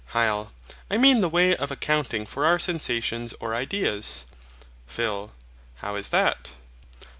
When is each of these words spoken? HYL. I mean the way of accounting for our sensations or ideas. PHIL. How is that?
HYL. 0.15 0.49
I 0.89 0.97
mean 0.97 1.21
the 1.21 1.29
way 1.29 1.55
of 1.55 1.69
accounting 1.69 2.25
for 2.25 2.43
our 2.43 2.57
sensations 2.57 3.35
or 3.39 3.53
ideas. 3.53 4.25
PHIL. 4.87 5.31
How 5.75 5.95
is 5.95 6.09
that? 6.09 6.53